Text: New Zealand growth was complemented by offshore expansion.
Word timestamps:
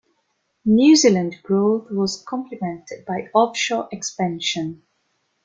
New 0.65 0.95
Zealand 0.95 1.43
growth 1.43 1.91
was 1.91 2.23
complemented 2.27 3.05
by 3.05 3.29
offshore 3.35 3.87
expansion. 3.91 4.81